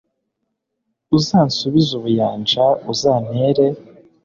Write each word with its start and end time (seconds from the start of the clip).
uzansubize 1.17 1.91
ubuyanja, 1.99 2.65
uzantere 2.91 3.65